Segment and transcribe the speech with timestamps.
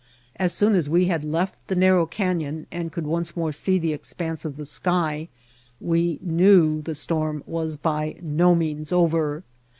[0.37, 3.93] As soon as we had left the narrow canyon and could once more see the
[3.93, 5.29] expanse of the sky,
[5.79, 9.43] we knew that the storm was by no means over.